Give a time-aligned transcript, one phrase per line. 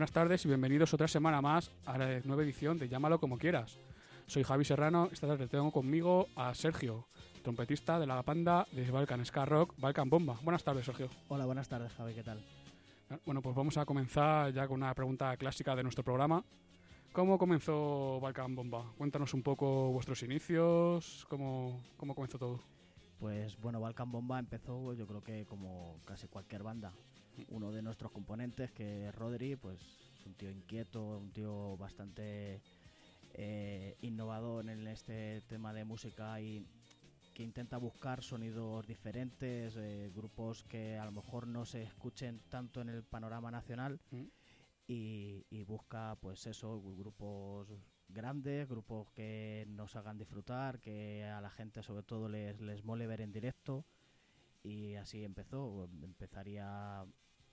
[0.00, 3.78] Buenas tardes y bienvenidos otra semana más a la nueva edición de Llámalo como quieras.
[4.24, 7.06] Soy Javi Serrano, esta tarde tengo conmigo a Sergio,
[7.42, 10.38] trompetista de la banda de Balkan Ska Rock, Balkan Bomba.
[10.42, 11.10] Buenas tardes, Sergio.
[11.28, 12.42] Hola, buenas tardes, Javi, ¿qué tal?
[13.26, 16.42] Bueno, pues vamos a comenzar ya con una pregunta clásica de nuestro programa.
[17.12, 18.94] ¿Cómo comenzó Balkan Bomba?
[18.96, 22.62] Cuéntanos un poco vuestros inicios, cómo, cómo comenzó todo.
[23.18, 26.90] Pues bueno, Balkan Bomba empezó yo creo que como casi cualquier banda.
[27.48, 29.80] Uno de nuestros componentes, que es Rodri, pues
[30.14, 32.62] es un tío inquieto, un tío bastante
[33.32, 36.66] eh, innovador en este tema de música y
[37.32, 42.80] que intenta buscar sonidos diferentes, eh, grupos que a lo mejor no se escuchen tanto
[42.80, 44.24] en el panorama nacional Mm.
[44.88, 47.68] y, y busca pues eso, grupos
[48.08, 53.06] grandes, grupos que nos hagan disfrutar, que a la gente sobre todo les, les mole
[53.06, 53.84] ver en directo
[54.62, 57.04] y así empezó, empezaría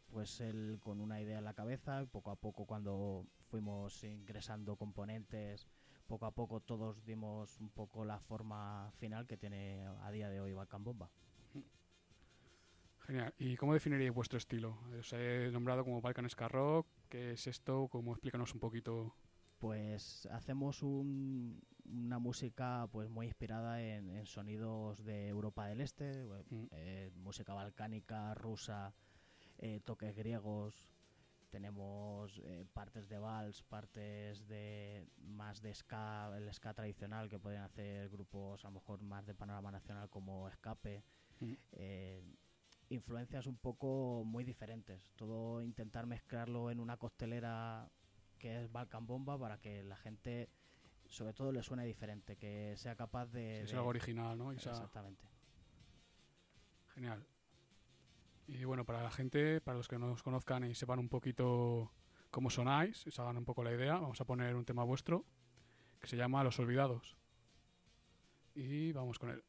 [0.09, 5.67] pues él con una idea en la cabeza poco a poco cuando fuimos ingresando componentes
[6.07, 10.39] poco a poco todos dimos un poco la forma final que tiene a día de
[10.39, 11.09] hoy Balkan Bomba.
[13.05, 13.33] Genial.
[13.37, 14.77] ¿Y cómo definiríais vuestro estilo?
[14.99, 16.87] Os he nombrado como Balkan Ska Rock.
[17.09, 17.87] ¿Qué es esto?
[17.89, 19.15] ¿Cómo explícanos un poquito?
[19.59, 26.23] Pues hacemos un- una música pues muy inspirada en, en sonidos de Europa del Este,
[26.49, 26.65] Mm.
[26.71, 28.93] eh, música balcánica, rusa,
[29.57, 30.89] eh, toques griegos.
[31.49, 37.61] Tenemos eh, partes de vals, partes de más de ska, el ska tradicional que pueden
[37.61, 41.03] hacer grupos a lo mejor más de panorama nacional como Escape.
[41.39, 41.53] Mm.
[42.89, 45.11] Influencias un poco muy diferentes.
[45.15, 47.89] Todo intentar mezclarlo en una costelera
[48.37, 50.49] que es Balkan Bomba para que la gente
[51.09, 53.61] sobre todo le suene diferente, que sea capaz de...
[53.61, 54.51] es algo original, ¿no?
[54.51, 55.25] Exactamente.
[56.93, 57.25] Genial.
[58.47, 61.91] Y bueno, para la gente, para los que no os conozcan y sepan un poquito
[62.31, 65.25] cómo sonáis, y se hagan un poco la idea, vamos a poner un tema vuestro
[65.99, 67.17] que se llama Los Olvidados.
[68.55, 69.43] Y vamos con él.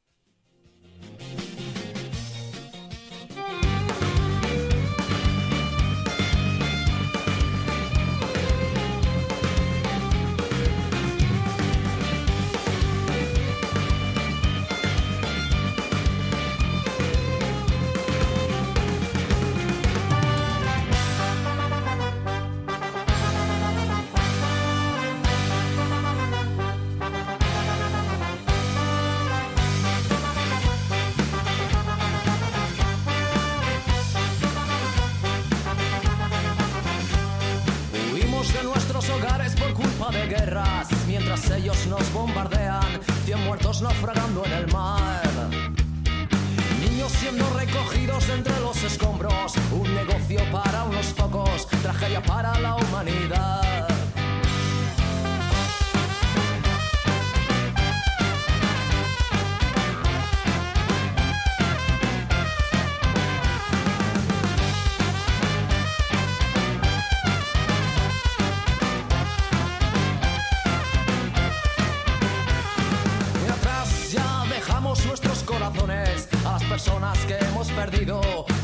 [43.45, 45.23] Muertos naufragando en el mar.
[46.81, 53.98] Niños siendo recogidos entre los escombros, un negocio para unos pocos, tragedia para la humanidad.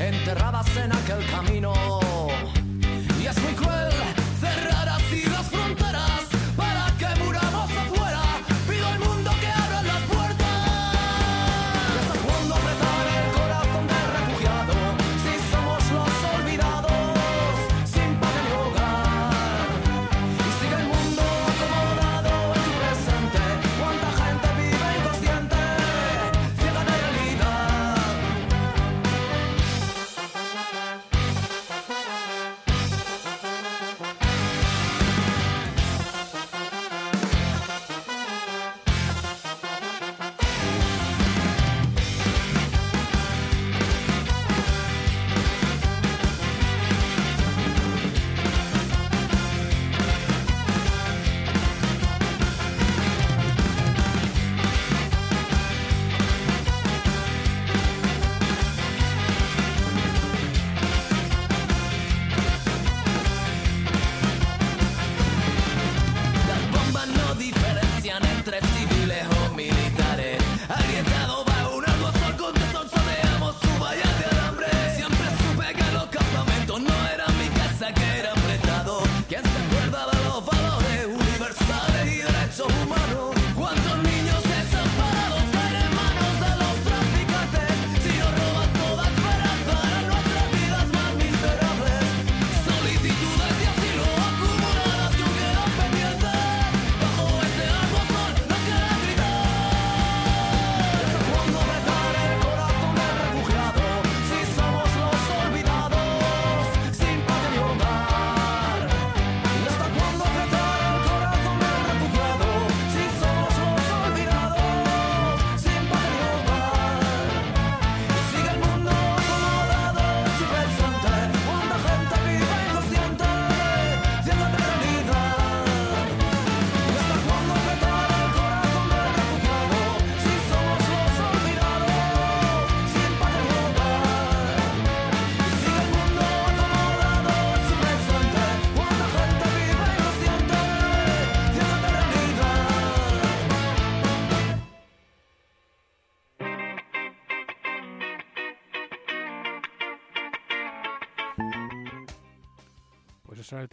[0.09, 1.74] Enterradas en aquel camino.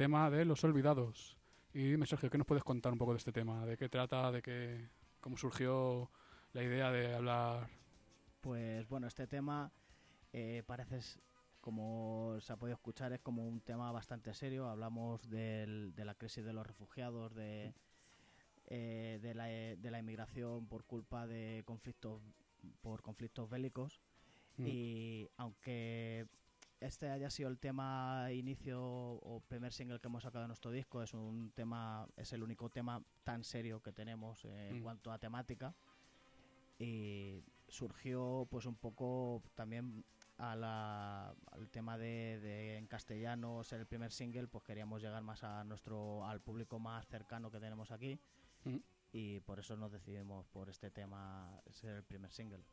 [0.02, 1.38] Tema de los olvidados.
[1.76, 3.68] Y dime, Sergio, ¿qué nos puedes contar un poco de este tema?
[3.68, 4.32] ¿De qué trata?
[4.32, 4.90] ¿De qué,
[5.20, 6.10] cómo surgió
[6.54, 7.70] la idea de hablar?
[8.42, 9.72] Pues bueno, este tema
[10.34, 11.02] eh, parece,
[11.60, 14.68] como se ha podido escuchar, es como un tema bastante serio.
[14.68, 17.76] Hablamos del- de la crisis de los refugiados, de,
[18.66, 22.24] eh, de, la, de la inmigración por culpa de conflictos
[22.82, 24.02] por conflictos bélicos.
[24.58, 24.66] Mm.
[24.66, 26.26] Y aunque
[26.82, 31.02] este haya sido el tema inicio o primer single que hemos sacado de nuestro disco,
[31.02, 34.84] es un tema, es el único tema tan serio que tenemos eh, en Mm.
[34.84, 35.74] cuanto a temática.
[36.80, 40.04] Y surgió pues un poco también
[40.38, 45.22] a la- al tema de, de en castellano ser el primer single, pues queríamos llegar
[45.22, 48.20] más a nuestro al público más cercano que tenemos aquí
[48.66, 48.78] Mm.
[49.14, 52.64] y por eso nos decidimos por este tema ser el primer single.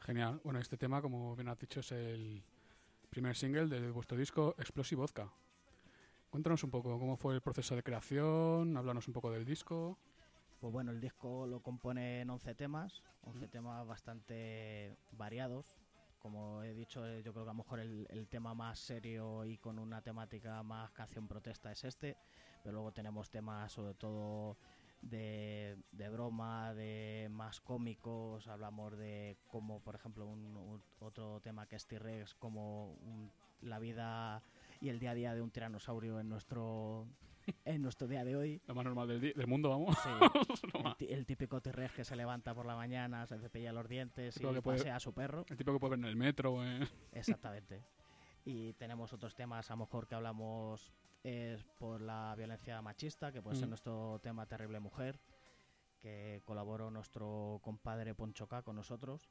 [0.00, 0.40] Genial.
[0.42, 2.42] Bueno, este tema, como bien has dicho, es el
[3.10, 5.28] primer single de vuestro disco Explosive Vodka.
[6.30, 9.98] Cuéntanos un poco cómo fue el proceso de creación, háblanos un poco del disco.
[10.60, 15.76] Pues bueno, el disco lo componen 11 temas, 11 temas bastante variados.
[16.20, 19.44] Como he dicho, eh, yo creo que a lo mejor el, el tema más serio
[19.44, 22.16] y con una temática más canción protesta es este,
[22.62, 24.56] pero luego tenemos temas sobre todo
[25.02, 31.66] de, de broma, de más cómicos, hablamos de como por ejemplo un, un- otro tema
[31.66, 33.30] que es T-Rex, como un-
[33.62, 34.42] la vida
[34.80, 37.06] y el día a día de un tiranosaurio en nuestro,
[37.64, 38.60] en nuestro día de hoy.
[38.66, 39.96] Lo más normal del, del mundo, vamos.
[40.02, 40.08] Sí,
[41.10, 44.62] el, típico T-Rex que se levanta por la mañana, se cepilla los dientes y que
[44.62, 45.44] puede- pasea a su perro.
[45.48, 46.64] el tipo que puede ver en el metro.
[46.64, 46.86] eh.
[47.12, 47.82] Exactamente.
[48.44, 53.42] Y tenemos otros temas, a lo mejor que hablamos es por la violencia machista, que
[53.42, 53.70] puede ser Mm.
[53.70, 55.20] nuestro tema Terrible Mujer,
[56.00, 59.28] que colaboró nuestro compadre Ponchoca con nosotros.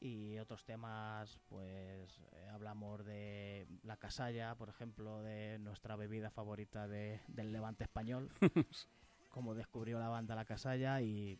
[0.00, 6.86] Y otros temas, pues eh, hablamos de la casalla, por ejemplo, de nuestra bebida favorita
[6.86, 8.30] de- del levante español,
[9.30, 11.38] cómo descubrió la banda La Casalla y,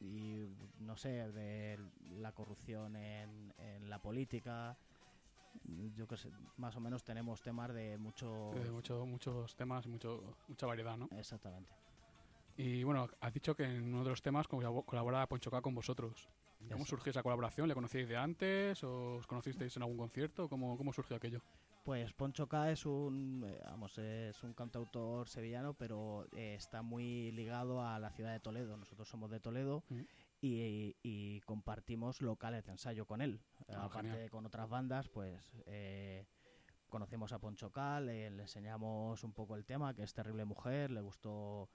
[0.00, 1.78] y no sé, de
[2.10, 4.78] la corrupción en, en la política.
[5.94, 8.50] Yo que sé, más o menos tenemos temas de mucho...
[8.54, 11.08] De mucho- muchos temas y mucho, mucha variedad, ¿no?
[11.12, 11.72] Exactamente.
[12.56, 15.74] Y bueno, has dicho que en uno de los temas colabo- colabora Poncho K con
[15.74, 16.28] vosotros.
[16.70, 16.90] ¿Cómo Eso.
[16.96, 17.68] surgió esa colaboración?
[17.68, 20.48] ¿Le conocíais de antes o os conocisteis en algún concierto?
[20.48, 21.40] ¿Cómo, cómo surgió aquello?
[21.84, 27.32] Pues Poncho K es un, eh, vamos, es un cantautor sevillano, pero eh, está muy
[27.32, 28.76] ligado a la ciudad de Toledo.
[28.76, 30.00] Nosotros somos de Toledo Mm.
[30.44, 33.40] Y, y compartimos locales de ensayo con él.
[33.68, 34.22] Eh, Ah, Aparte genial.
[34.24, 36.26] de con otras bandas, pues eh,
[36.88, 40.90] conocimos a Poncho K, le, le enseñamos un poco el tema, que es Terrible Mujer,
[40.90, 41.68] le gustó,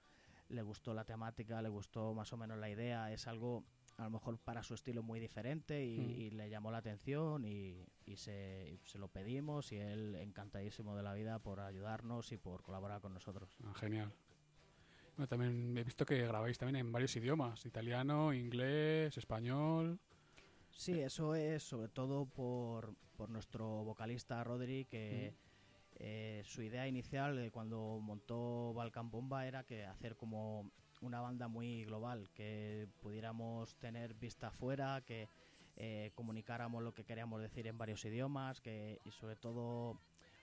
[0.48, 3.12] le gustó la temática, le gustó más o menos la idea.
[3.12, 3.64] Es algo
[3.98, 6.10] a lo mejor para su estilo muy diferente y, Mm.
[6.10, 11.02] y le llamó la atención y, y se, se lo pedimos y él encantadísimo de
[11.02, 13.58] la vida por ayudarnos y por colaborar con nosotros.
[13.64, 14.10] Ah, genial.
[15.20, 17.66] Bueno, también he visto que grabáis también en varios idiomas.
[17.66, 20.00] Italiano, inglés, español.
[20.70, 25.34] Sí, eso es sobre todo por, por nuestro vocalista Rodri, que
[25.96, 30.70] eh, su idea inicial eh, cuando montó Balkan Bomba era que hacer como
[31.02, 35.28] una banda muy global, que pudiéramos tener vista afuera, que
[35.76, 40.00] eh, comunicáramos lo que queríamos decir en varios idiomas, que y sobre todo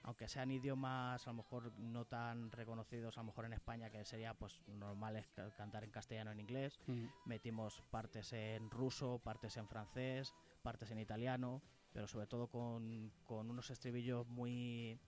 [0.08, 4.06] aunque sean idiomas a lo mejor no tan reconocidos a lo mejor en España que
[4.06, 7.04] sería pues normal es ca- cantar en castellano o en inglés Mm.
[7.26, 11.60] metimos partes en ruso, partes en francés, partes en italiano,
[11.92, 14.98] pero sobre todo con, con unos estribillos muy,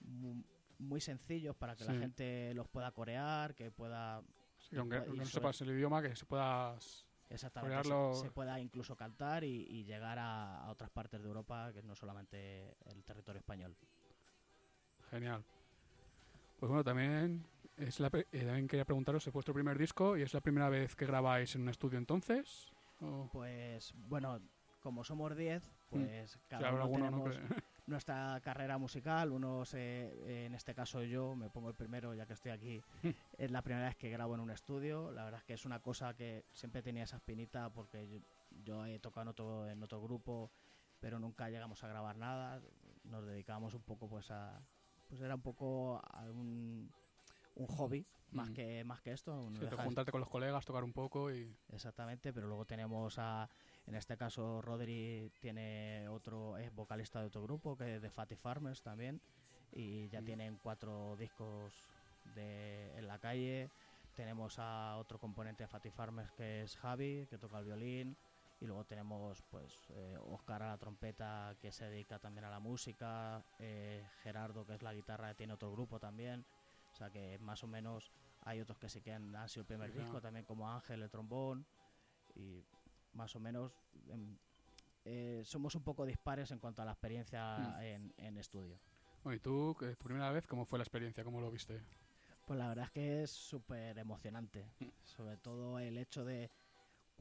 [0.00, 0.42] muy
[0.78, 4.22] muy sencillos para que la gente los pueda corear, que pueda
[4.58, 7.06] Sí, que aunque, no sepas el idioma, que se puedas...
[7.28, 11.70] exactamente se, se pueda incluso cantar y, y llegar a, a otras partes de Europa,
[11.74, 13.76] que no solamente el territorio español.
[15.12, 15.44] Genial.
[16.58, 17.44] Pues bueno, también,
[17.76, 20.96] es la, eh, también quería preguntaros, es vuestro primer disco y es la primera vez
[20.96, 22.72] que grabáis en un estudio entonces.
[23.02, 24.40] ¿O Pues bueno,
[24.80, 27.36] como somos 10, pues si cada uno tenemos
[27.86, 29.32] nuestra carrera musical.
[29.32, 32.82] Unos, eh, en este caso yo, me pongo el primero ya que estoy aquí.
[33.36, 35.12] es la primera vez que grabo en un estudio.
[35.12, 38.18] La verdad es que es una cosa que siempre tenía esa espinita porque yo,
[38.64, 40.50] yo he tocado en otro, en otro grupo,
[41.00, 42.62] pero nunca llegamos a grabar nada.
[43.04, 44.58] Nos dedicábamos un poco pues a...
[45.12, 46.90] Pues era un poco a un,
[47.68, 48.54] hobby, más, Mm.
[48.54, 49.50] que, más que esto.
[49.60, 51.54] Sí, juntarte con los colegas, tocar un poco y...
[51.70, 53.46] Exactamente, pero luego tenemos a,
[53.86, 58.36] en este caso Rodri tiene otro, es vocalista de otro grupo que es de Fatty
[58.36, 59.20] Farmers también
[59.70, 60.24] y ya Mm.
[60.24, 61.74] tienen cuatro discos
[62.34, 63.68] de, en la calle.
[64.14, 68.16] Tenemos a otro componente de Fatty Farmers que es Javi, que toca el violín
[68.62, 72.60] Y luego tenemos pues eh, Oscar a la trompeta que se dedica también a la
[72.60, 76.46] música, eh, Gerardo que es la guitarra tiene otro grupo también,
[76.92, 79.66] o sea que más o menos hay otros que sí que han, han sido el
[79.66, 79.98] primer Ajá.
[79.98, 81.66] disco, también como Ángel el trombón
[82.36, 82.64] y
[83.14, 83.72] más o menos
[84.08, 84.38] em,
[85.06, 87.80] eh, somos un poco dispares en cuanto a la experiencia Mm.
[87.82, 88.78] en, en estudio.
[89.24, 91.24] Bueno, y tú, que tu primera vez, ¿cómo fue la experiencia?
[91.24, 91.80] ¿Cómo lo viste?
[92.46, 94.64] Pues la verdad es que es súper emocionante.
[94.78, 94.84] Mm.
[95.04, 96.48] Sobre todo el hecho de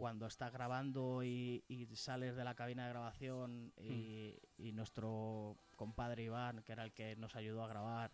[0.01, 6.23] cuando estás grabando y, y sales de la cabina de grabación y, y nuestro compadre
[6.23, 8.09] Iván, que era el que nos ayudó a grabar,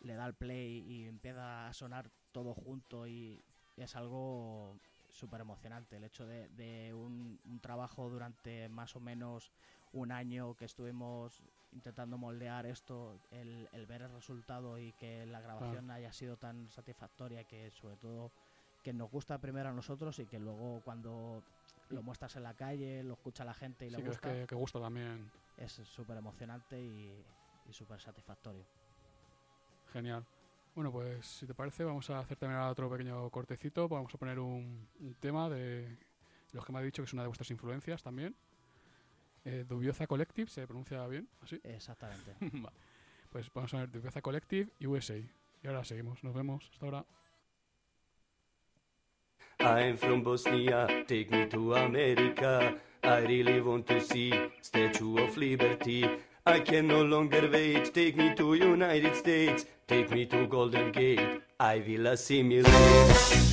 [0.00, 3.40] le da el play y empieza a sonar todo junto y
[3.76, 4.76] es algo
[5.10, 5.94] súper emocionante.
[5.94, 9.52] El hecho de, de un, un trabajo durante más o menos
[9.92, 15.40] un año que estuvimos intentando moldear esto, el, el ver el resultado y que la
[15.40, 18.32] grabación haya sido tan satisfactoria que sobre todo
[18.82, 21.42] que nos gusta primero a nosotros y que luego cuando
[21.90, 24.32] lo muestras en la calle, lo escucha la gente y Sí, le que es gusta,
[24.32, 25.30] que, que gusta también.
[25.56, 27.24] es súper emocionante y,
[27.68, 28.64] y súper satisfactorio.
[29.92, 30.24] Genial.
[30.74, 33.88] Bueno, pues si te parece, vamos a hacer también ahora otro pequeño cortecito.
[33.88, 35.98] Vamos a poner un, un tema de
[36.52, 38.34] los que me ha dicho que es una de vuestras influencias también.
[39.44, 41.28] Eh, Dubiosa Collective, ¿se pronuncia bien?
[41.42, 41.60] ¿Así?
[41.64, 42.34] Exactamente.
[42.40, 42.76] Vale.
[43.30, 45.16] Pues vamos a ver Dubiosa Collective y USA.
[45.18, 46.24] Y ahora seguimos.
[46.24, 46.70] Nos vemos.
[46.72, 47.04] Hasta ahora.
[49.64, 52.74] I'm from Bosnia, take me to America.
[53.04, 56.08] I really want to see Statue of Liberty.
[56.44, 59.64] I can no longer wait, take me to United States.
[59.86, 63.51] Take me to Golden Gate, I will assimilate.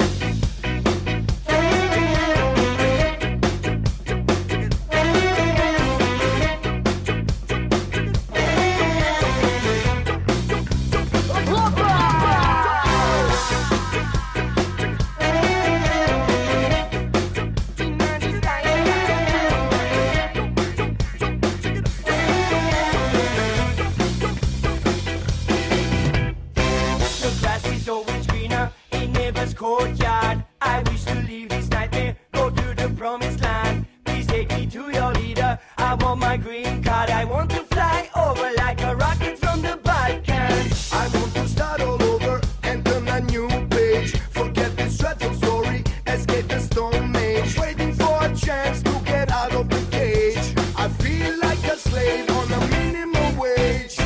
[47.15, 47.58] Age.
[47.58, 50.53] Waiting for a chance to get out of the cage.
[50.77, 53.98] I feel like a slave on a minimum wage.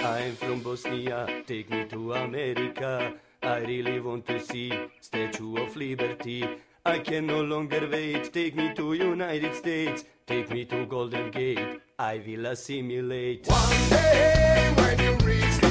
[0.00, 3.14] I'm from Bosnia, take me to America.
[3.42, 6.48] I really want to see Statue of Liberty.
[6.86, 10.04] I can no longer wait, take me to United States.
[10.26, 13.46] Take me to Golden Gate, I will assimilate.
[13.46, 15.63] One day when you reach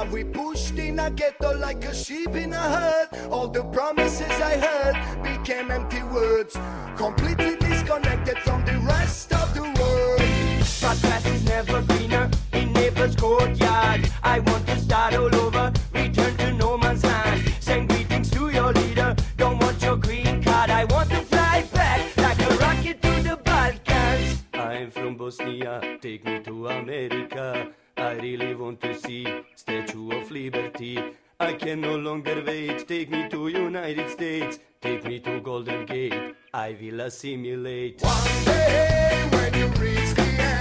[0.00, 3.08] Now we pushed in a ghetto like a sheep in a herd.
[3.30, 6.56] All the promises I heard became empty words,
[6.96, 10.20] completely disconnected from the rest of the world.
[10.80, 14.10] But grass is never greener in neighbor's courtyard.
[14.22, 15.49] I want to start all over,
[36.70, 38.00] I will assimilate.
[38.00, 40.59] One day when you reach the end,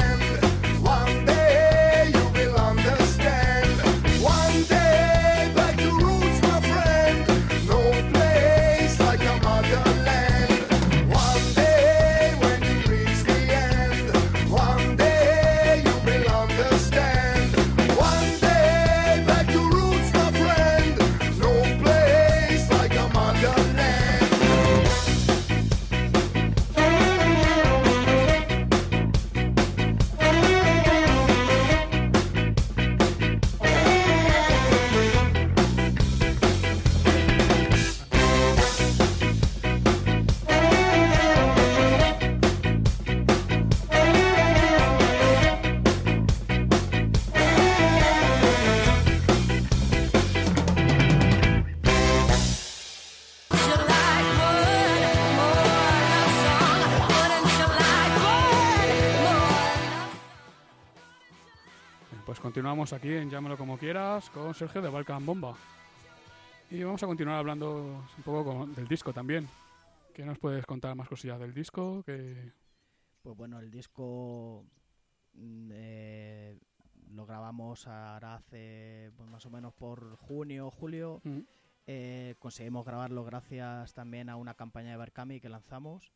[62.69, 65.55] continuamos aquí en Llámalo como quieras con Sergio de Balkan Bomba.
[66.69, 69.47] Y vamos a continuar hablando un poco con- del disco también.
[70.13, 72.03] ¿Qué nos puedes contar más cosillas del disco?
[72.03, 72.51] Que
[73.23, 74.67] Pues bueno, el disco
[75.33, 76.59] mm, eh,
[77.09, 81.21] lo grabamos ahora hace pues, más o menos por junio, julio.
[81.23, 81.39] Mm,
[81.87, 86.11] Eh, conseguimos grabarlo gracias también a una campaña de Barcami que lanzamos,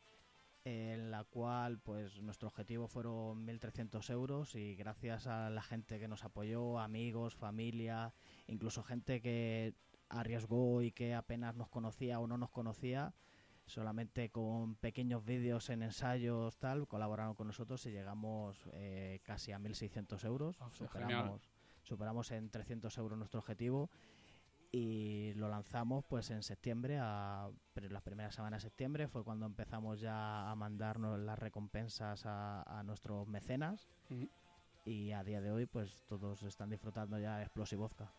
[0.66, 6.08] en la cual pues nuestro objetivo fueron 1.300 euros y gracias a la gente que
[6.08, 8.14] nos apoyó, amigos, familia,
[8.48, 9.74] incluso gente que
[10.10, 13.14] arriesgó y que apenas nos conocía o no nos conocía,
[13.66, 19.60] solamente con pequeños vídeos en ensayos tal, colaboraron con nosotros y llegamos eh, casi a
[19.60, 20.58] 1.600 euros.
[20.58, 20.74] Genial.
[20.74, 21.50] superamos,
[21.82, 23.90] superamos en 300 euros nuestro objetivo
[24.76, 29.46] y lo lanzamos pues en septiembre, a pero la primera semana de septiembre fue cuando
[29.46, 33.88] empezamos ya a mandarnos las recompensas a, a nuestros mecenas
[34.84, 38.12] y a día de hoy pues todos están disfrutando ya de Explosivozka.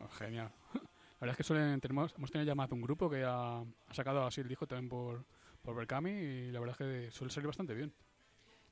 [0.00, 0.50] oh, genial.
[0.74, 3.60] La verdad es que suelen, tenemos, hemos tenido ya más de un grupo que ha,
[3.60, 5.24] ha sacado así el disco también por,
[5.62, 7.94] por Berkami y la verdad es que suele salir bastante bien.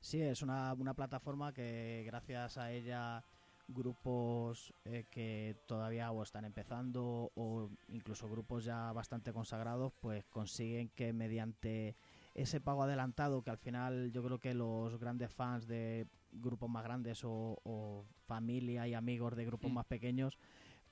[0.01, 3.23] Sí, es una, una plataforma que gracias a ella
[3.73, 10.89] grupos eh, que todavía o están empezando o incluso grupos ya bastante consagrados pues consiguen
[10.89, 11.95] que mediante
[12.33, 16.83] ese pago adelantado que al final yo creo que los grandes fans de grupos más
[16.83, 20.37] grandes o, o familia y amigos de grupos más pequeños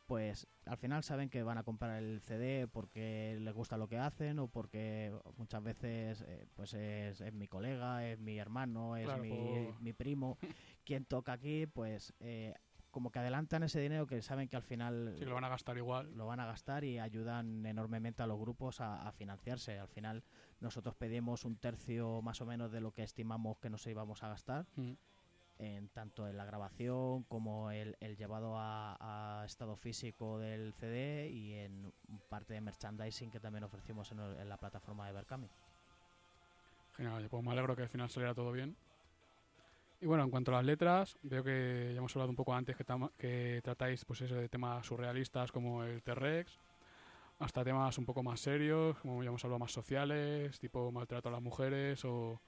[0.06, 4.00] pues al final saben que van a comprar el CD porque les gusta lo que
[4.00, 9.06] hacen o porque muchas veces eh, pues es, es mi colega, es mi hermano, es
[9.06, 10.38] Claro, mi, por- mi primo
[10.84, 12.56] quien toca aquí, pues eh,
[12.92, 15.50] como que adelantan ese dinero que saben que al final Sí, que lo van a
[15.50, 16.16] gastar igual.
[16.18, 19.78] lo van a gastar y ayudan enormemente a los grupos a, a financiarse.
[19.80, 20.24] Al final
[20.60, 24.30] nosotros pedimos un tercio más o menos de lo que estimamos que nos íbamos a
[24.30, 24.94] gastar Mm.
[25.60, 31.30] en tanto en la grabación como el, el llevado a, a estado físico del CD
[31.30, 31.92] y en
[32.30, 35.50] parte de merchandising que también ofrecimos en, el- en la plataforma de Berkami.
[36.96, 38.76] Genial, pues me alegro que al final saliera todo bien.
[40.02, 42.76] Y bueno, en cuanto a las letras, veo que ya hemos hablado un poco antes
[43.18, 46.58] que, tratáis pues eso de temas surrealistas como el T-Rex,
[47.40, 51.32] hasta temas un poco más serios, como ya hemos hablado más sociales, tipo maltrato a
[51.34, 52.42] las mujeres o,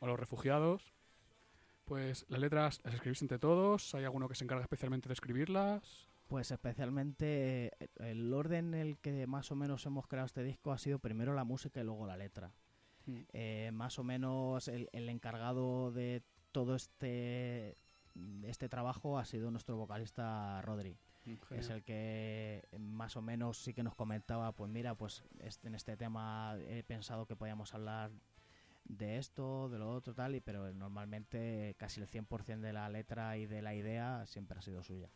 [0.00, 0.92] o a los refugiados.
[1.84, 6.08] Pues las letras las escribís entre todos, hay alguno que se encarga especialmente de escribirlas.
[6.26, 10.72] Pues especialmente eh, el orden en el que más o menos hemos creado este disco
[10.72, 12.52] ha sido primero la música y luego la letra.
[13.06, 13.20] Mm.
[13.32, 17.76] Eh, más o menos el, el encargado de todo este
[18.44, 20.96] este trabajo ha sido nuestro vocalista Rodri.
[21.50, 25.74] Es el que más o menos sí que nos comentaba, pues mira, pues este, en
[25.74, 28.10] este tema he pensado que podíamos hablar
[28.84, 33.36] de esto, de lo otro, tal, y pero normalmente casi el 100% de la letra
[33.36, 35.10] y de la idea siempre ha sido suya.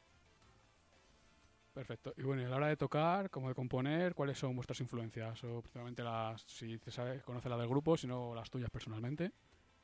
[1.73, 2.13] Perfecto.
[2.19, 5.43] Y bueno, y a la hora de tocar, como de componer, ¿cuáles son vuestras influencias?
[5.45, 9.33] O principalmente las, si te sabes, conoces la del grupo, si no las tuyas personalmente.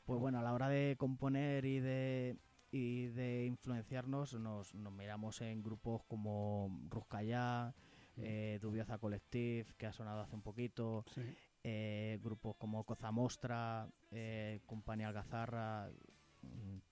[0.08, 2.38] Pues bueno, a la hora de componer y de,
[2.72, 7.74] y de influenciarnos, nos, nos miramos en grupos como Ruscallá,
[8.16, 11.20] eh, Dubioza Collective, que ha sonado hace un poquito, Sí.
[11.62, 15.90] eh, grupos como Coza Mostra, eh, Compañía Algazarra.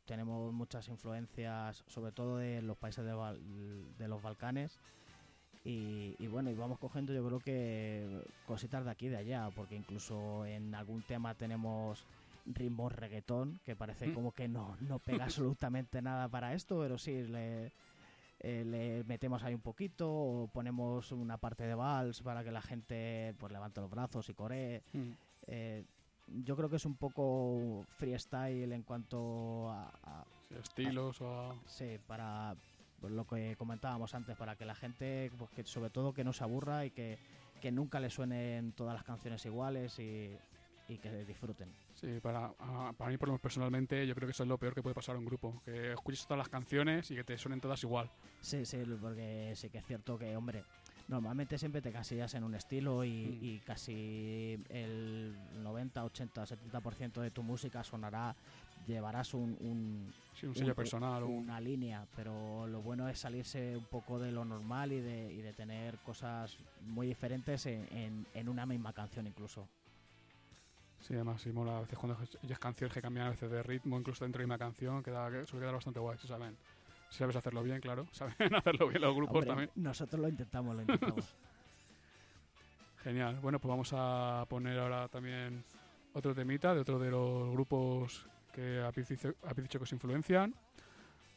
[0.05, 4.79] Tenemos muchas influencias, sobre todo de los países de, los Balcanes.
[5.65, 9.49] Y, y bueno, y vamos cogiendo yo creo que cositas de aquí y de allá,
[9.57, 12.05] porque incluso en algún tema tenemos
[12.47, 17.25] ritmos reggaetón, que parece como que no, no pega absolutamente nada para esto, pero sí,
[17.25, 17.73] le,
[18.41, 22.63] eh, le metemos ahí un poquito, o ponemos una parte de vals para que la
[22.63, 24.83] gente pues levante los brazos y coree.
[24.93, 25.11] Mm.
[25.49, 25.85] Eh,
[26.45, 30.25] yo creo que es un poco freestyle en cuanto a,
[30.59, 32.57] estilos o a- sí, para
[33.01, 36.33] pues, lo que comentábamos antes, para que la gente, pues, que sobre todo que no
[36.33, 37.19] se aburra y que,
[37.61, 40.37] que nunca le suenen todas las canciones iguales y,
[40.89, 41.86] y que disfruten.
[42.01, 42.53] Sí, para,
[42.97, 44.95] para mí por lo menos personalmente yo creo que eso es lo peor que puede
[44.95, 48.11] pasar a un grupo, que escuches todas las canciones y que te suenen todas igual.
[48.43, 50.63] Sí, sí, porque sí que es cierto que, hombre,
[51.09, 53.45] normalmente siempre te casillas en un estilo y, Mm.
[53.45, 58.37] y casi el 90, 80, 70% de tu música sonará,
[58.87, 61.23] llevarás un, un- Sí, un sello un- personal.
[61.25, 65.41] una línea, pero lo bueno es salirse un poco de lo normal y de, y
[65.41, 69.67] de tener cosas muy diferentes en, en- en una misma canción incluso.
[71.07, 73.97] Sí, además, sí, mola a veces cuando oyes canciones que cambian a veces de ritmo,
[73.97, 76.57] incluso dentro de una canción, queda, que suele quedar bastante guay, si saben.
[77.11, 78.09] Si sabes hacerlo bien, claro.
[78.13, 79.71] Saben hacerlo bien los grupos Hombre, también.
[79.77, 81.37] Nosotros lo intentamos, lo intentamos.
[83.05, 83.39] Genial.
[83.41, 85.63] Bueno, pues vamos a poner ahora también
[86.13, 90.57] otro temita de otro de los grupos que habéis dicho, habéis dicho que os influencian.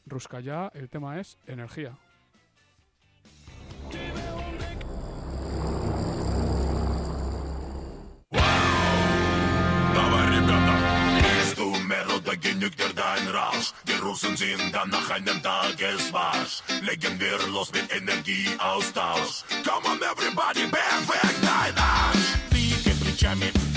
[0.08, 1.96] Ruskaya, el tema es Energía.
[12.42, 13.74] genügt dir dein Rausch.
[13.88, 16.62] Die Russen sind dann nach einem Tagesmarsch.
[16.82, 19.44] Legen wir los mit Energieaustausch.
[19.64, 22.36] Come on everybody, perfekt dein Arsch.
[22.52, 22.74] Wie
[23.36, 23.69] mit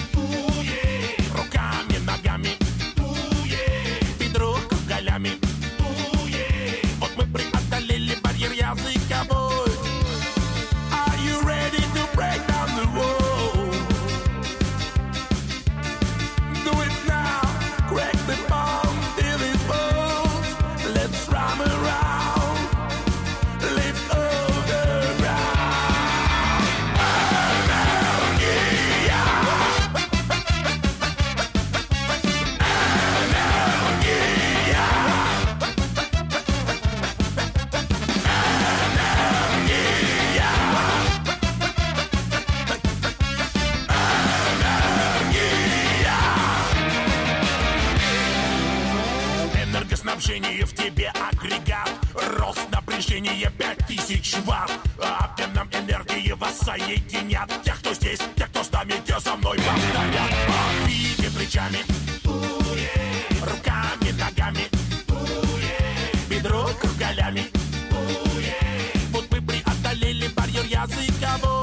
[70.73, 71.62] ya se acabou.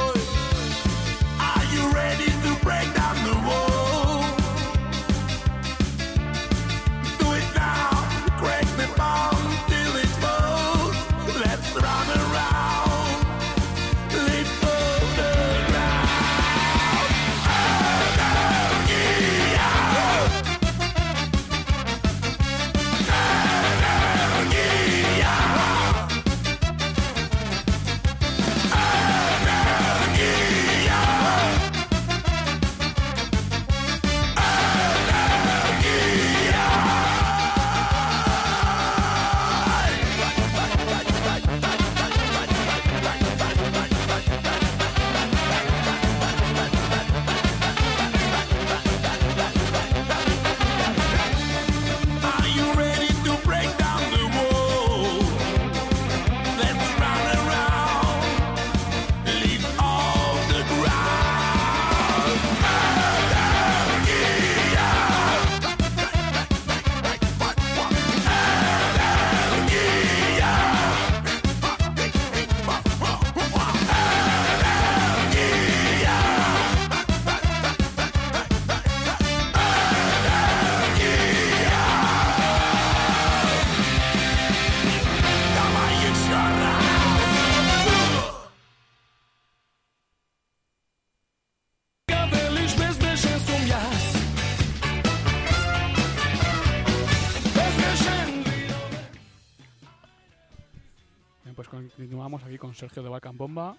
[102.79, 103.77] Sergio de Balkan Bomba.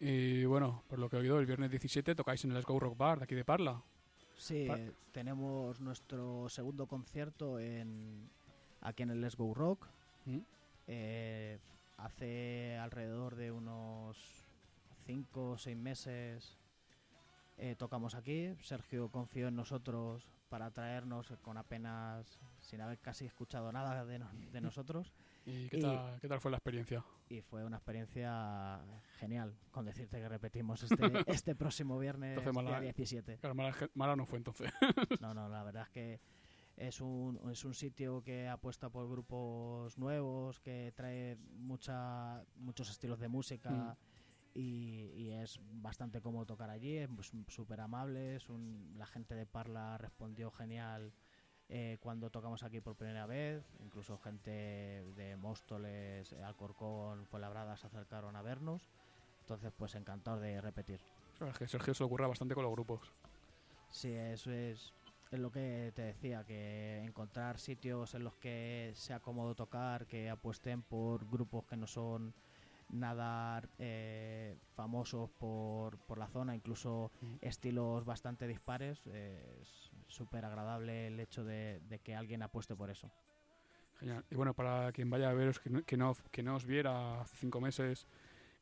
[0.00, 2.78] Y bueno, por lo que he oído, el viernes 17 tocáis en el Let's Go
[2.80, 3.80] Rock Bar de aquí de Parla.
[4.36, 4.66] Sí,
[5.12, 8.28] tenemos nuestro segundo concierto en
[8.80, 9.86] aquí en el Let's Go Rock.
[10.26, 10.38] ¿Mm?
[10.88, 11.58] Eh,
[11.98, 14.18] hace alrededor de unos
[15.06, 16.58] 5 o 6 meses
[17.58, 18.52] eh, tocamos aquí.
[18.60, 24.28] Sergio confió en nosotros para traernos con apenas, sin haber casi escuchado nada de, no-
[24.52, 25.12] de nosotros.
[25.46, 27.04] ¿Y qué, Y- Tal, qué tal fue la experiencia?
[27.28, 28.80] Y fue una experiencia
[29.18, 33.38] genial, con decirte que repetimos este, este próximo viernes Entonces, mala- día 17.
[33.38, 33.54] Claro,
[33.94, 34.70] mala, no fue entonces.
[35.20, 36.20] No, no, la verdad es que
[36.76, 43.18] es un, es un sitio que apuesta por grupos nuevos, que trae mucha, muchos estilos
[43.18, 43.96] de música
[44.52, 47.08] y, y es bastante cómodo tocar allí, es
[47.48, 48.38] súper amable,
[48.94, 51.12] la gente de Parla respondió genial
[51.68, 58.36] eh, cuando tocamos aquí por primera vez, incluso gente de Móstoles, Alcorcón, Fuenlabrada se acercaron
[58.36, 58.88] a vernos,
[59.40, 61.00] entonces pues encantado de repetir.
[61.40, 63.12] Es que Sergio se lo ocurra bastante con los grupos.
[63.90, 64.92] Sí, eso es,
[65.30, 70.30] es lo que te decía, que encontrar sitios en los que sea cómodo tocar, que
[70.30, 72.34] apuesten por grupos que no son
[72.88, 77.36] nada eh, famosos por, por la zona, incluso Mm.
[77.40, 82.90] estilos bastante dispares, eh, es súper agradable el hecho de, de que alguien apueste por
[82.90, 83.10] eso.
[83.98, 84.24] Genial.
[84.30, 87.20] Y bueno, para quien vaya a veros, que no, que no, que no os viera
[87.20, 88.06] hace cinco meses,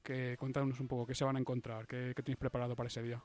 [0.02, 3.02] que cuéntanos un poco qué se van a encontrar, qué, qué tenéis preparado para ese
[3.02, 3.22] día.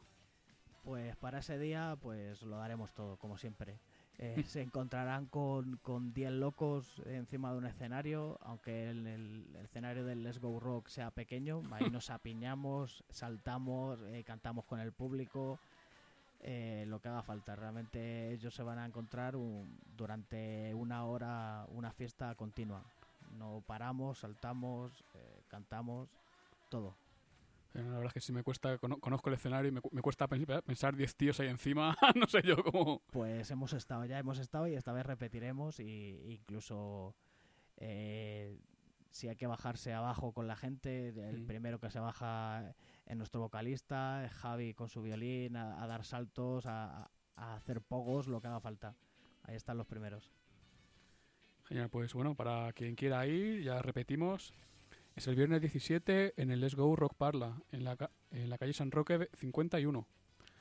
[0.83, 3.79] Pues para ese día pues lo daremos todo, como siempre.
[4.17, 9.65] Eh, se encontrarán con, con 10 locos encima de un escenario, aunque el, el- el
[9.65, 14.91] escenario del Let's Go Rock sea pequeño, ahí nos apiñamos, saltamos, eh, cantamos con el
[14.93, 15.59] público,
[16.41, 17.55] eh, lo que haga falta.
[17.55, 22.83] Realmente ellos se van a encontrar un- durante una hora una fiesta continua.
[23.31, 26.09] No paramos, saltamos, eh, cantamos,
[26.69, 26.95] todo.
[27.75, 30.01] Eh, La verdad es que si me cuesta, cono- conozco el escenario y me, me
[30.01, 33.01] cuesta pens- pensar 10 tíos ahí encima, no sé yo cómo...
[33.11, 37.13] Pues hemos estado ya, hemos estado y esta vez repetiremos y incluso
[37.77, 38.57] eh,
[39.09, 41.47] si hay que bajarse abajo con la gente, el Mm.
[41.47, 42.73] primero que se baja
[43.05, 48.41] es nuestro vocalista, Javi con su violín, a, a dar saltos, a, hacer pogos, lo
[48.41, 48.95] que haga falta.
[49.43, 50.31] Ahí están los primeros.
[51.65, 54.53] Genial, pues bueno, para quien quiera ir, ya repetimos,
[55.15, 57.95] es el viernes 17 en el Let's Go Rock Parla, en la,
[58.31, 60.05] en la calle San Roque 51.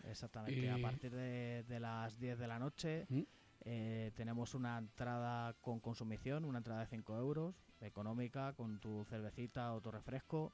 [0.04, 0.70] Exactamente.
[0.70, 3.22] A partir de, de las 10 de la noche ¿Mm?
[3.64, 9.72] eh, tenemos una entrada con consumición, una entrada de 5 euros, económica, con tu cervecita
[9.74, 10.52] o tu refresco.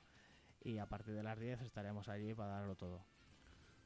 [0.63, 3.05] Y a partir de las 10 estaremos allí para darlo todo.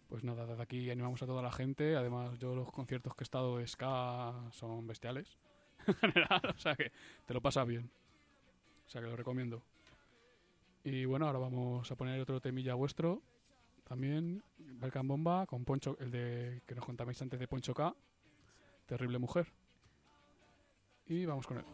[0.09, 1.97] Pues nada, desde aquí animamos a toda la gente.
[1.97, 5.39] Además, yo los conciertos que he estado de ska son bestiales.
[5.87, 6.93] En general, o sea que
[7.25, 7.91] te lo pasas bien.
[8.87, 9.63] O sea que lo recomiendo.
[10.85, 13.23] Y bueno, ahora vamos a poner otro temilla vuestro.
[13.85, 17.95] También, Balkan Bomba, con Poncho, el de que nos contabais antes de Poncho K.
[18.87, 19.53] Terrible mujer.
[21.07, 21.65] Y vamos con él.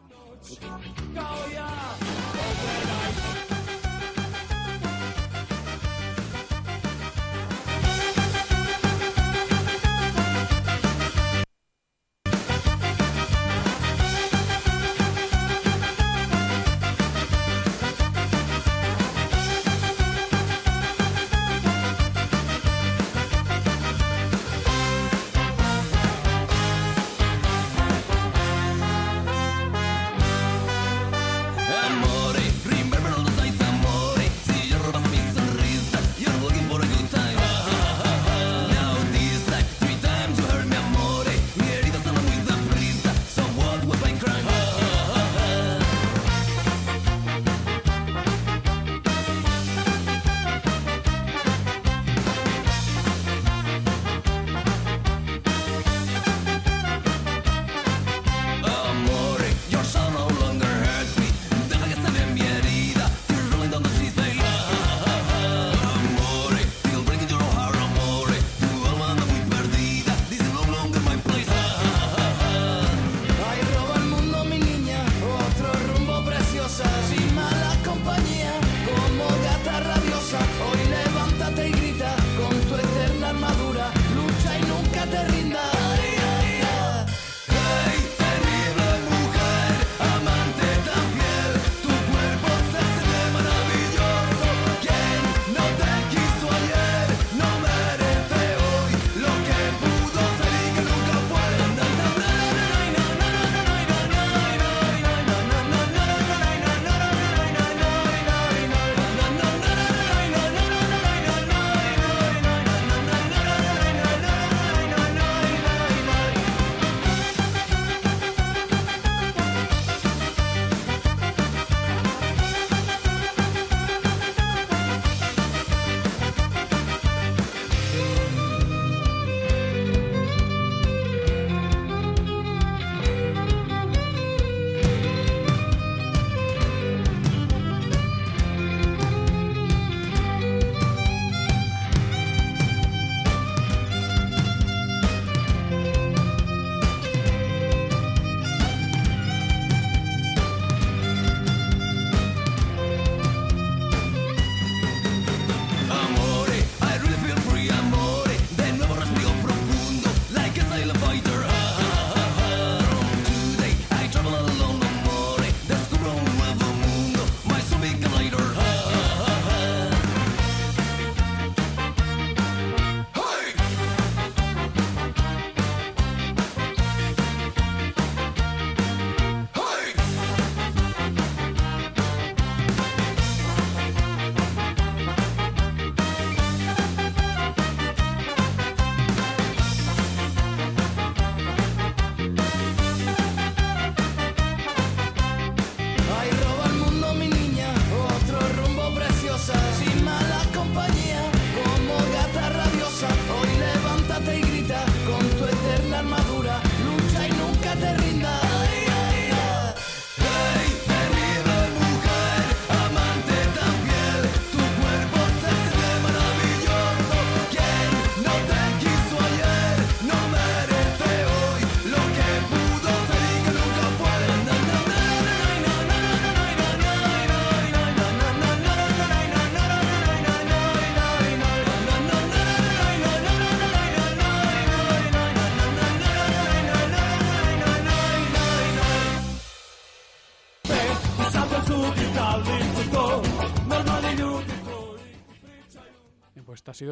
[0.44, 1.64] 高压。
[2.35, 3.54] 高盖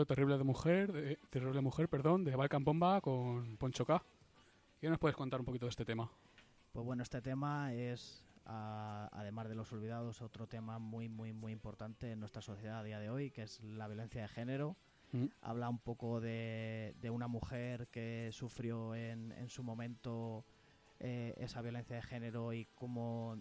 [0.06, 4.02] Terrible de Mujer, de, Terrible Mujer, perdón, de Balkan Bomba con Poncho K.
[4.80, 6.10] ¿Qué nos puedes contar un poquito de este tema?
[6.72, 11.52] Pues bueno, este tema es, a- además de los olvidados, otro tema muy, muy, muy
[11.52, 14.76] importante en nuestra sociedad a día de hoy, que es la violencia de género.
[15.12, 15.26] Mm.
[15.42, 20.44] Habla un poco de, de una mujer que sufrió en, en su momento
[21.00, 23.36] eh, esa violencia de género y cómo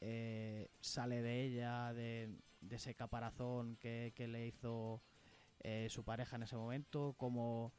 [0.00, 5.00] eh, sale de ella, de, de ese caparazón que, que le hizo
[5.68, 7.72] eh, su pareja en ese momento, cómo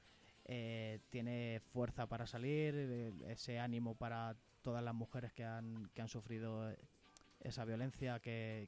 [0.44, 6.02] eh, tiene fuerza para salir, eh, ese ánimo para todas las mujeres que han, que
[6.02, 6.70] han sufrido
[7.40, 8.68] esa violencia, que,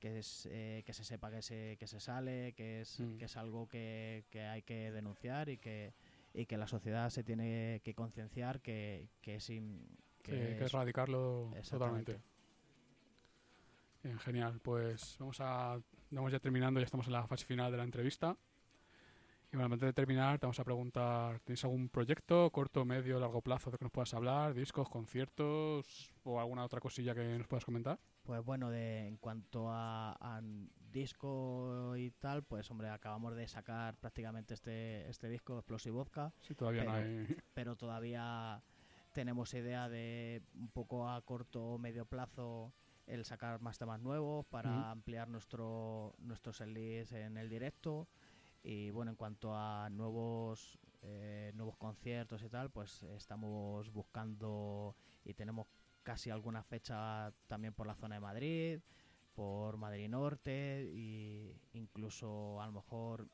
[0.00, 3.18] que, es, eh, que se sepa que se, que se sale, que es, Mm.
[3.18, 5.92] que es algo que, que hay que denunciar y que,
[6.34, 9.48] y que la sociedad se tiene que concienciar que, que es...
[9.50, 9.86] in-
[10.24, 12.20] Que es- erradicarlo totalmente.
[14.02, 14.60] Bien, genial.
[14.62, 15.78] Pues vamos a.
[16.10, 18.36] Vamos ya terminando, ya estamos en la fase final de la entrevista.
[19.52, 23.42] Y bueno, antes de terminar, te vamos a preguntar: ¿tienes algún proyecto, corto, medio, largo
[23.42, 24.54] plazo de que nos puedas hablar?
[24.54, 27.98] ¿Discos, conciertos o alguna otra cosilla que nos puedas comentar?
[28.22, 30.40] Pues bueno, de, en cuanto a, a
[30.92, 36.54] disco y tal, pues hombre, acabamos de sacar prácticamente este, este disco, Explosive Vodka, Si
[36.54, 37.26] todavía no hay.
[37.54, 38.62] pero todavía
[39.12, 42.72] tenemos idea de un poco a corto o medio plazo
[43.10, 48.08] el sacar más temas nuevos para ampliar nuestro nuestros setlist en el directo.
[48.62, 54.94] Y bueno en cuanto a nuevos eh, nuevos conciertos y tal pues estamos buscando
[55.24, 55.66] y tenemos
[56.02, 58.80] casi alguna fecha también por la zona de Madrid
[59.34, 63.28] por Madrid Norte y incluso a lo mejor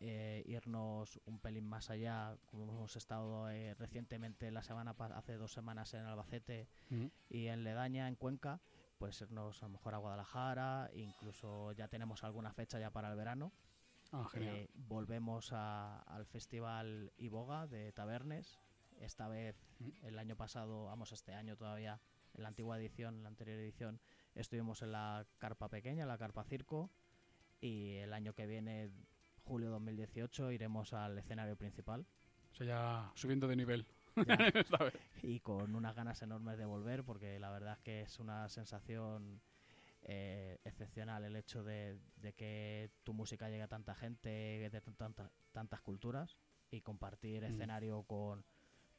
[0.00, 5.52] eh, irnos un pelín más allá, como hemos estado eh, recientemente la semana hace dos
[5.52, 6.68] semanas en Albacete
[7.28, 8.60] y en Ledaña, en Cuenca,
[8.98, 13.16] pues irnos a lo mejor a Guadalajara, incluso ya tenemos alguna fecha ya para el
[13.16, 13.52] verano.
[14.12, 14.28] Ah.
[14.34, 18.58] Eh, volvemos a- al Festival Iboga de Tabernes.
[19.00, 19.90] Esta vez, Mm.
[20.06, 22.00] el año pasado, vamos, este año todavía,
[22.34, 24.00] en la antigua edición, en la anterior edición,
[24.34, 26.90] estuvimos en la carpa pequeña, la carpa circo,
[27.60, 28.90] y el año que viene,
[29.44, 32.06] julio 2018, iremos al escenario principal.
[32.50, 33.86] O sea, ya subiendo de nivel.
[35.22, 39.40] Y con unas ganas enormes de volver porque la verdad es que es una sensación
[40.02, 44.94] eh, excepcional el hecho de, de que tu música llegue a tanta gente de tan-
[44.94, 46.36] tanta- tantas culturas
[46.70, 47.46] y compartir Mm.
[47.46, 48.44] escenario con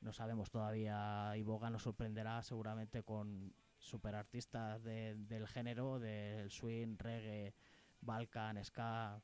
[0.01, 7.53] no sabemos todavía Iboga nos sorprenderá seguramente con superartistas de, del género del swing reggae
[8.01, 9.21] balkan ska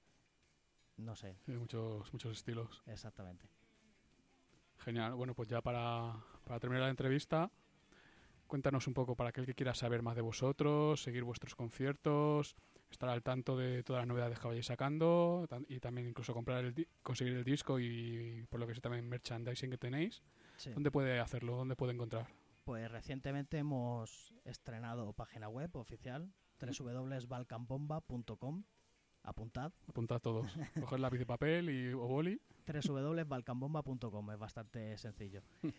[0.97, 2.83] no sé muchos, muchos estilos.
[2.87, 3.45] exactamente
[4.79, 5.15] Genial.
[5.15, 6.13] Bueno, pues ya para,
[6.43, 7.49] para terminar la entrevista,
[8.47, 12.55] cuéntanos un poco para aquel que quiera saber más de vosotros, seguir vuestros conciertos,
[12.91, 16.87] estar al tanto de todas las novedades que vayáis sacando y también incluso comprar el
[17.03, 20.21] conseguir el disco y por lo que sé también merchandising que tenéis.
[20.57, 20.71] Sí.
[20.71, 21.55] ¿Dónde puede hacerlo?
[21.55, 22.27] ¿Dónde puede encontrar?
[22.63, 28.63] Pues recientemente hemos estrenado página web oficial www.balcanbomba.com
[29.25, 30.51] Apuntad Apuntad todos.
[30.79, 32.39] Coger lápiz y papel y, o boli.
[32.67, 35.41] www.balcanbomba.com es bastante sencillo.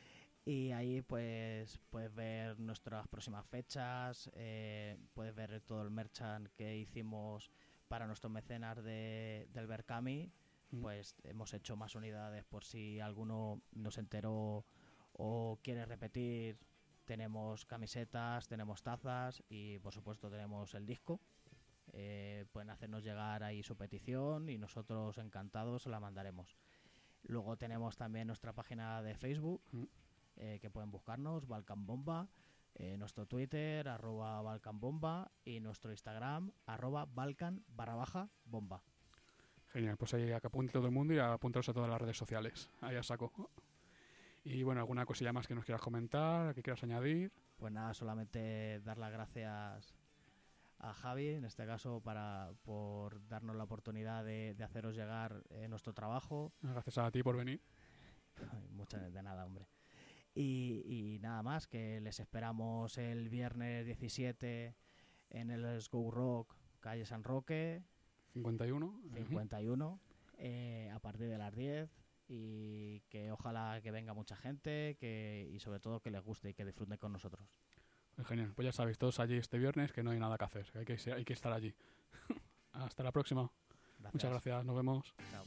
[0.48, 6.76] Y ahí pues puedes ver nuestras próximas fechas, eh, puedes ver todo el merchant que
[6.78, 7.50] hicimos
[7.88, 10.30] para nuestros mecenas de, del Berkami.
[10.70, 10.80] Mm.
[10.82, 14.64] Pues hemos hecho más unidades por si alguno no se enteró
[15.14, 16.60] o quiere repetir.
[17.04, 21.20] Tenemos camisetas, tenemos tazas y por supuesto tenemos el disco.
[21.98, 26.54] Eh, pueden hacernos llegar ahí su petición y nosotros encantados la mandaremos.
[27.22, 29.84] Luego tenemos también nuestra página de Facebook, Mm.
[30.36, 32.28] eh, que pueden buscarnos, Balkan Bomba,
[32.74, 38.82] eh, nuestro Twitter, arroba Balkan Bomba, y nuestro Instagram, arroba Balkan barra baja bomba.
[39.72, 42.68] Genial, pues ahí apunte todo el mundo y apuntaros a todas las redes sociales.
[42.82, 43.50] Ahí a saco.
[44.44, 47.32] Y bueno, alguna cosilla más que nos quieras comentar, que quieras añadir.
[47.56, 49.94] Pues nada, solamente dar las gracias
[50.78, 55.68] a Javi, en este caso, para por darnos la oportunidad de, de haceros llegar eh,
[55.68, 56.52] nuestro trabajo.
[56.62, 57.60] Gracias a ti por venir.
[58.72, 59.66] Muchas de nada, hombre.
[60.34, 64.76] Y, y nada más, que les esperamos el viernes 17
[65.30, 67.82] en el Go Rock, calle San Roque,
[68.34, 68.86] 51.
[68.86, 69.14] Ujú.
[69.14, 70.00] 51,
[70.38, 71.90] eh, a partir de las 10.
[72.28, 76.54] Y que ojalá que venga mucha gente que, y sobre todo que les guste y
[76.54, 77.48] que disfruten con nosotros.
[78.24, 78.52] Genial.
[78.54, 80.98] Pues ya sabéis, todos allí este viernes que no hay nada que hacer, hay que,
[81.12, 81.74] hay que estar allí.
[82.72, 83.50] Hasta la próxima.
[84.12, 85.14] Muchas gracias, nos vemos.
[85.30, 85.44] Chao.